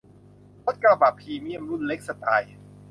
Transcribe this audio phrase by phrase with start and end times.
[0.65, 2.51] รถกระบะพรีเมียมรุ่นเล็กสไตล์